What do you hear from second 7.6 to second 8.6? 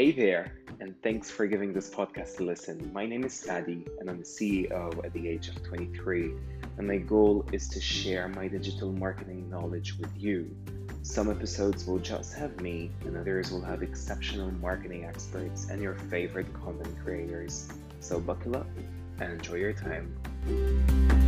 to share my